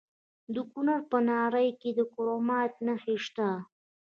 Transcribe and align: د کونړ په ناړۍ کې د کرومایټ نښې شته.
د 0.53 0.55
کونړ 0.71 0.99
په 1.11 1.17
ناړۍ 1.29 1.69
کې 1.81 1.89
د 1.97 1.99
کرومایټ 2.13 2.73
نښې 2.85 3.15
شته. 3.25 3.49